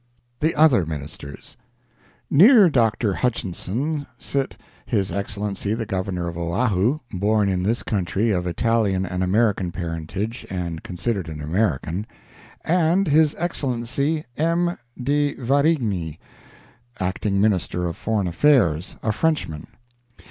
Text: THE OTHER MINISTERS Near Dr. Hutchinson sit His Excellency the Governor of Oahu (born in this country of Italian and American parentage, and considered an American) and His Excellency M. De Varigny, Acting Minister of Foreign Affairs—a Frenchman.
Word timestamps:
THE 0.39 0.55
OTHER 0.55 0.83
MINISTERS 0.87 1.57
Near 2.31 2.71
Dr. 2.71 3.13
Hutchinson 3.13 4.07
sit 4.17 4.57
His 4.87 5.11
Excellency 5.11 5.75
the 5.75 5.85
Governor 5.85 6.27
of 6.27 6.39
Oahu 6.39 7.01
(born 7.13 7.47
in 7.49 7.61
this 7.61 7.83
country 7.83 8.31
of 8.31 8.47
Italian 8.47 9.05
and 9.05 9.21
American 9.23 9.71
parentage, 9.71 10.43
and 10.49 10.81
considered 10.81 11.29
an 11.29 11.39
American) 11.39 12.07
and 12.65 13.09
His 13.09 13.35
Excellency 13.37 14.25
M. 14.37 14.75
De 14.99 15.35
Varigny, 15.35 16.17
Acting 16.99 17.39
Minister 17.39 17.85
of 17.85 17.95
Foreign 17.95 18.25
Affairs—a 18.27 19.11
Frenchman. 19.11 19.67